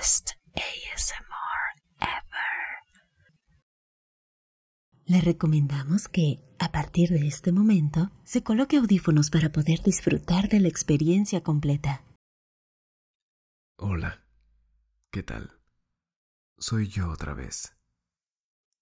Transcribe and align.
best 0.00 0.30
ASMR 0.54 1.62
ever. 2.00 2.70
Le 5.04 5.20
recomendamos 5.20 6.08
que, 6.08 6.40
a 6.58 6.72
partir 6.72 7.10
de 7.10 7.26
este 7.26 7.52
momento, 7.52 8.10
se 8.24 8.42
coloque 8.42 8.78
audífonos 8.78 9.28
para 9.30 9.50
poder 9.52 9.82
disfrutar 9.82 10.48
de 10.48 10.60
la 10.60 10.68
experiencia 10.68 11.42
completa. 11.42 12.02
Hola, 13.76 14.24
¿qué 15.10 15.22
tal? 15.22 15.60
Soy 16.56 16.88
yo 16.88 17.10
otra 17.10 17.34
vez, 17.34 17.76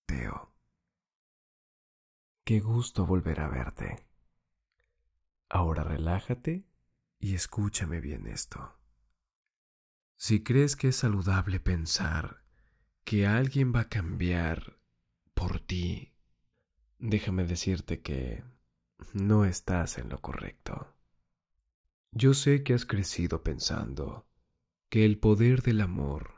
Teo. 0.06 0.52
Qué 2.44 2.60
gusto 2.60 3.06
volver 3.06 3.40
a 3.40 3.48
verte. 3.48 4.06
Ahora 5.48 5.82
relájate 5.82 6.64
y 7.18 7.34
escúchame 7.34 8.00
bien 8.00 8.26
esto. 8.28 8.77
Si 10.20 10.42
crees 10.42 10.74
que 10.74 10.88
es 10.88 10.96
saludable 10.96 11.60
pensar 11.60 12.42
que 13.04 13.24
alguien 13.24 13.72
va 13.72 13.82
a 13.82 13.88
cambiar 13.88 14.80
por 15.32 15.60
ti, 15.60 16.12
déjame 16.98 17.44
decirte 17.44 18.00
que 18.00 18.42
no 19.12 19.44
estás 19.44 19.96
en 19.96 20.08
lo 20.08 20.20
correcto. 20.20 20.92
Yo 22.10 22.34
sé 22.34 22.64
que 22.64 22.74
has 22.74 22.84
crecido 22.84 23.44
pensando 23.44 24.26
que 24.88 25.04
el 25.04 25.20
poder 25.20 25.62
del 25.62 25.82
amor 25.82 26.32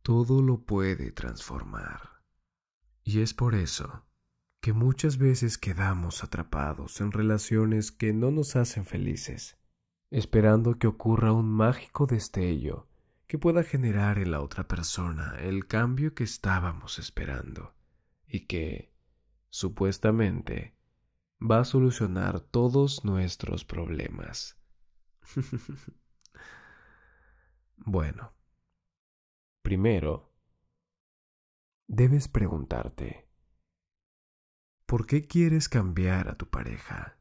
todo 0.00 0.40
lo 0.40 0.64
puede 0.64 1.12
transformar. 1.12 2.22
Y 3.04 3.20
es 3.20 3.34
por 3.34 3.54
eso 3.54 4.06
que 4.62 4.72
muchas 4.72 5.18
veces 5.18 5.58
quedamos 5.58 6.24
atrapados 6.24 7.02
en 7.02 7.12
relaciones 7.12 7.92
que 7.92 8.14
no 8.14 8.30
nos 8.30 8.56
hacen 8.56 8.86
felices, 8.86 9.58
esperando 10.10 10.78
que 10.78 10.86
ocurra 10.86 11.32
un 11.32 11.50
mágico 11.50 12.06
destello 12.06 12.87
que 13.28 13.38
pueda 13.38 13.62
generar 13.62 14.18
en 14.18 14.30
la 14.30 14.40
otra 14.40 14.66
persona 14.66 15.36
el 15.38 15.66
cambio 15.66 16.14
que 16.14 16.24
estábamos 16.24 16.98
esperando 16.98 17.74
y 18.26 18.46
que, 18.46 18.94
supuestamente, 19.50 20.74
va 21.38 21.60
a 21.60 21.64
solucionar 21.64 22.40
todos 22.40 23.04
nuestros 23.04 23.66
problemas. 23.66 24.58
bueno, 27.76 28.32
primero, 29.60 30.32
debes 31.86 32.28
preguntarte, 32.28 33.28
¿por 34.86 35.06
qué 35.06 35.26
quieres 35.26 35.68
cambiar 35.68 36.28
a 36.28 36.34
tu 36.34 36.48
pareja? 36.48 37.18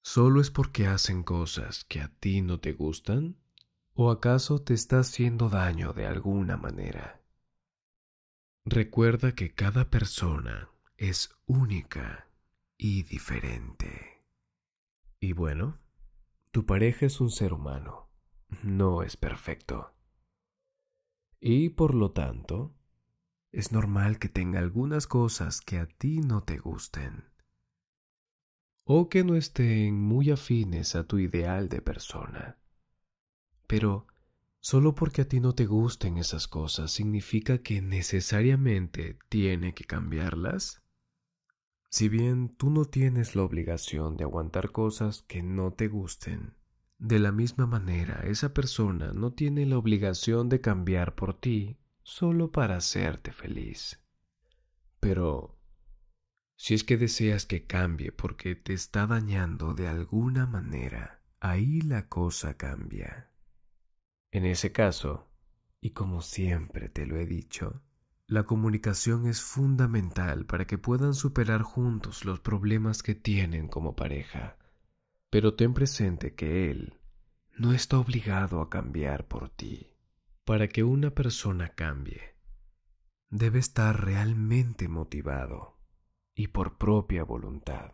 ¿Solo 0.00 0.40
es 0.40 0.50
porque 0.50 0.86
hacen 0.86 1.22
cosas 1.22 1.84
que 1.84 2.00
a 2.00 2.08
ti 2.08 2.40
no 2.40 2.60
te 2.60 2.72
gustan? 2.72 3.36
¿O 4.00 4.12
acaso 4.12 4.62
te 4.62 4.74
está 4.74 5.00
haciendo 5.00 5.48
daño 5.48 5.92
de 5.92 6.06
alguna 6.06 6.56
manera? 6.56 7.20
Recuerda 8.64 9.34
que 9.34 9.52
cada 9.52 9.90
persona 9.90 10.70
es 10.96 11.34
única 11.46 12.28
y 12.76 13.02
diferente. 13.02 14.24
Y 15.18 15.32
bueno, 15.32 15.80
tu 16.52 16.64
pareja 16.64 17.06
es 17.06 17.20
un 17.20 17.32
ser 17.32 17.52
humano, 17.52 18.08
no 18.62 19.02
es 19.02 19.16
perfecto. 19.16 19.92
Y 21.40 21.70
por 21.70 21.92
lo 21.92 22.12
tanto, 22.12 22.76
es 23.50 23.72
normal 23.72 24.20
que 24.20 24.28
tenga 24.28 24.60
algunas 24.60 25.08
cosas 25.08 25.60
que 25.60 25.80
a 25.80 25.86
ti 25.86 26.20
no 26.20 26.44
te 26.44 26.58
gusten 26.58 27.24
o 28.84 29.08
que 29.08 29.24
no 29.24 29.34
estén 29.34 30.00
muy 30.00 30.30
afines 30.30 30.94
a 30.94 31.02
tu 31.02 31.18
ideal 31.18 31.68
de 31.68 31.82
persona. 31.82 32.58
Pero 33.68 34.08
solo 34.58 34.96
porque 34.96 35.22
a 35.22 35.28
ti 35.28 35.38
no 35.38 35.54
te 35.54 35.66
gusten 35.66 36.16
esas 36.16 36.48
cosas 36.48 36.90
significa 36.90 37.58
que 37.58 37.80
necesariamente 37.80 39.18
tiene 39.28 39.74
que 39.74 39.84
cambiarlas. 39.84 40.82
Si 41.90 42.08
bien 42.08 42.48
tú 42.56 42.70
no 42.70 42.86
tienes 42.86 43.36
la 43.36 43.42
obligación 43.42 44.16
de 44.16 44.24
aguantar 44.24 44.72
cosas 44.72 45.22
que 45.22 45.42
no 45.42 45.72
te 45.72 45.86
gusten, 45.88 46.54
de 46.98 47.18
la 47.20 47.30
misma 47.30 47.66
manera 47.66 48.22
esa 48.24 48.52
persona 48.52 49.12
no 49.12 49.32
tiene 49.32 49.64
la 49.66 49.78
obligación 49.78 50.48
de 50.48 50.60
cambiar 50.60 51.14
por 51.14 51.38
ti 51.38 51.78
solo 52.02 52.50
para 52.50 52.76
hacerte 52.76 53.32
feliz. 53.32 54.02
Pero 54.98 55.58
si 56.56 56.74
es 56.74 56.84
que 56.84 56.96
deseas 56.96 57.44
que 57.44 57.66
cambie 57.66 58.12
porque 58.12 58.56
te 58.56 58.72
está 58.72 59.06
dañando 59.06 59.74
de 59.74 59.88
alguna 59.88 60.46
manera, 60.46 61.22
ahí 61.38 61.82
la 61.82 62.08
cosa 62.08 62.56
cambia. 62.56 63.30
En 64.30 64.44
ese 64.44 64.72
caso, 64.72 65.28
y 65.80 65.90
como 65.90 66.20
siempre 66.22 66.88
te 66.88 67.06
lo 67.06 67.16
he 67.16 67.26
dicho, 67.26 67.82
la 68.26 68.42
comunicación 68.42 69.26
es 69.26 69.40
fundamental 69.40 70.44
para 70.44 70.66
que 70.66 70.76
puedan 70.76 71.14
superar 71.14 71.62
juntos 71.62 72.26
los 72.26 72.40
problemas 72.40 73.02
que 73.02 73.14
tienen 73.14 73.68
como 73.68 73.96
pareja. 73.96 74.58
Pero 75.30 75.54
ten 75.54 75.72
presente 75.72 76.34
que 76.34 76.70
él 76.70 76.98
no 77.56 77.72
está 77.72 77.98
obligado 77.98 78.60
a 78.60 78.68
cambiar 78.68 79.26
por 79.28 79.48
ti. 79.48 79.94
Para 80.44 80.68
que 80.68 80.84
una 80.84 81.10
persona 81.10 81.70
cambie, 81.70 82.36
debe 83.30 83.58
estar 83.58 84.04
realmente 84.04 84.88
motivado 84.88 85.78
y 86.34 86.48
por 86.48 86.76
propia 86.76 87.24
voluntad. 87.24 87.92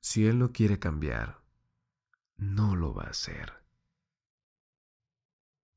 Si 0.00 0.26
él 0.26 0.38
no 0.38 0.52
quiere 0.52 0.80
cambiar, 0.80 1.42
no 2.36 2.74
lo 2.74 2.92
va 2.92 3.04
a 3.04 3.10
hacer. 3.10 3.61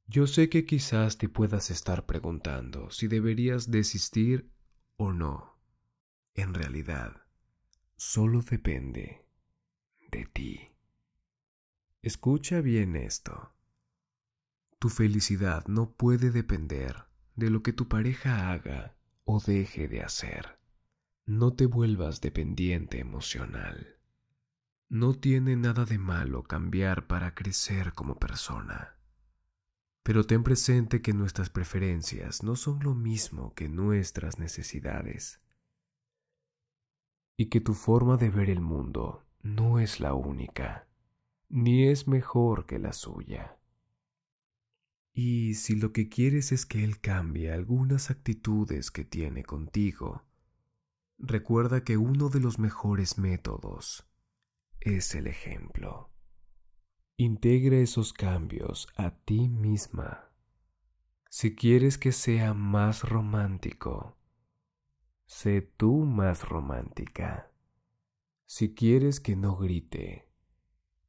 Yo 0.07 0.27
sé 0.27 0.49
que 0.49 0.65
quizás 0.65 1.17
te 1.17 1.29
puedas 1.29 1.71
estar 1.71 2.05
preguntando 2.05 2.91
si 2.91 3.07
deberías 3.07 3.71
desistir 3.71 4.51
o 4.97 5.13
no. 5.13 5.59
En 6.35 6.53
realidad, 6.53 7.23
solo 7.95 8.41
depende 8.41 9.25
de 10.11 10.25
ti. 10.25 10.71
Escucha 12.03 12.61
bien 12.61 12.95
esto. 12.95 13.55
Tu 14.77 14.89
felicidad 14.89 15.65
no 15.67 15.93
puede 15.93 16.29
depender 16.29 17.05
de 17.35 17.49
lo 17.49 17.63
que 17.63 17.73
tu 17.73 17.87
pareja 17.87 18.51
haga 18.51 18.95
o 19.23 19.39
deje 19.39 19.87
de 19.87 20.03
hacer. 20.03 20.59
No 21.25 21.53
te 21.53 21.65
vuelvas 21.65 22.21
dependiente 22.21 22.99
emocional. 22.99 23.97
No 24.87 25.15
tiene 25.15 25.55
nada 25.55 25.85
de 25.85 25.97
malo 25.97 26.43
cambiar 26.43 27.07
para 27.07 27.33
crecer 27.33 27.93
como 27.93 28.19
persona. 28.19 28.94
Pero 30.05 30.23
ten 30.23 30.43
presente 30.43 31.01
que 31.01 31.13
nuestras 31.13 31.49
preferencias 31.49 32.43
no 32.43 32.55
son 32.55 32.83
lo 32.83 32.93
mismo 32.93 33.55
que 33.55 33.69
nuestras 33.69 34.37
necesidades 34.37 35.41
y 37.35 37.49
que 37.49 37.59
tu 37.59 37.73
forma 37.73 38.15
de 38.15 38.29
ver 38.29 38.51
el 38.51 38.61
mundo 38.61 39.25
no 39.41 39.79
es 39.79 39.99
la 39.99 40.13
única, 40.13 40.87
ni 41.49 41.87
es 41.87 42.07
mejor 42.07 42.67
que 42.67 42.77
la 42.77 42.93
suya. 42.93 43.57
Y 45.11 45.55
si 45.55 45.75
lo 45.75 45.91
que 45.91 46.07
quieres 46.07 46.51
es 46.51 46.67
que 46.67 46.83
Él 46.83 46.99
cambie 46.99 47.51
algunas 47.51 48.11
actitudes 48.11 48.91
que 48.91 49.05
tiene 49.05 49.43
contigo, 49.43 50.23
recuerda 51.17 51.83
que 51.83 51.97
uno 51.97 52.29
de 52.29 52.41
los 52.41 52.59
mejores 52.59 53.17
métodos 53.17 54.07
es 54.81 55.15
el 55.15 55.25
ejemplo. 55.25 56.14
Integra 57.17 57.77
esos 57.77 58.11
cambios 58.11 58.89
a 58.97 59.11
ti 59.11 59.47
misma. 59.47 60.31
Si 61.29 61.55
quieres 61.55 61.97
que 61.97 62.11
sea 62.11 62.53
más 62.53 63.03
romántico, 63.03 64.17
sé 65.25 65.61
tú 65.61 66.03
más 66.03 66.43
romántica. 66.49 67.53
Si 68.45 68.73
quieres 68.73 69.21
que 69.21 69.37
no 69.37 69.55
grite, 69.55 70.27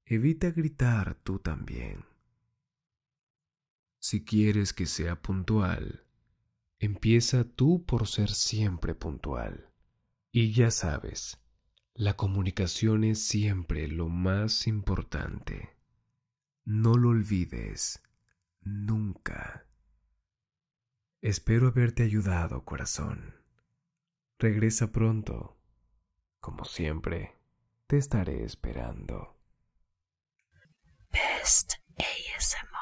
evita 0.05 0.53
gritar 0.53 1.17
tú 1.25 1.41
también. 1.41 2.05
Si 3.99 4.25
quieres 4.25 4.73
que 4.73 4.87
sea 4.87 5.21
puntual, 5.21 6.05
empieza 6.79 7.43
tú 7.43 7.85
por 7.85 8.07
ser 8.07 8.31
siempre 8.31 8.95
puntual. 8.95 9.73
Y 10.31 10.53
ya 10.53 10.71
sabes, 10.71 11.41
la 11.95 12.15
comunicación 12.15 13.03
es 13.03 13.27
siempre 13.27 13.89
lo 13.89 14.09
más 14.09 14.69
importante. 14.69 15.76
No 16.67 16.97
lo 16.97 17.11
olvides 17.11 18.03
nunca. 18.61 19.69
Espero 21.23 21.69
haberte 21.69 22.03
ayudado, 22.03 22.65
corazón. 22.65 23.37
Regresa 24.37 24.91
pronto. 24.91 25.57
Como 26.41 26.65
siempre, 26.65 27.39
te 27.87 27.99
estaré 27.99 28.43
esperando. 28.43 29.39
Best 31.13 31.75
ASMR. 31.99 32.76